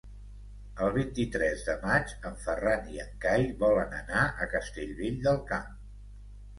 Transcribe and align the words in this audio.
El 0.85 0.87
vint-i-tres 0.95 1.61
de 1.67 1.75
maig 1.83 2.15
en 2.31 2.41
Ferran 2.47 2.89
i 2.95 2.99
en 3.05 3.13
Cai 3.29 3.47
volen 3.63 3.97
anar 4.03 4.27
a 4.49 4.53
Castellvell 4.59 5.25
del 5.31 5.43
Camp. 5.57 5.75